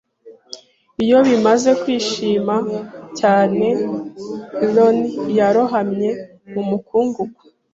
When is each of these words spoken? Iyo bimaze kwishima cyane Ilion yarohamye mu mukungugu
Iyo 1.03 1.17
bimaze 1.27 1.69
kwishima 1.81 2.55
cyane 3.19 3.65
Ilion 4.63 4.97
yarohamye 5.37 6.09
mu 6.53 6.61
mukungugu 6.69 7.39